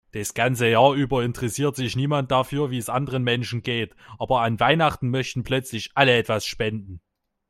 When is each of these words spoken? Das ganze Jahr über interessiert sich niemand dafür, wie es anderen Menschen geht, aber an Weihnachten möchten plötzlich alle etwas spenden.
Das 0.13 0.33
ganze 0.33 0.67
Jahr 0.67 0.93
über 0.93 1.23
interessiert 1.23 1.75
sich 1.75 1.95
niemand 1.95 2.31
dafür, 2.31 2.71
wie 2.71 2.79
es 2.79 2.89
anderen 2.89 3.21
Menschen 3.21 3.61
geht, 3.61 3.95
aber 4.17 4.41
an 4.41 4.59
Weihnachten 4.59 5.11
möchten 5.11 5.43
plötzlich 5.43 5.91
alle 5.93 6.17
etwas 6.17 6.43
spenden. 6.47 7.01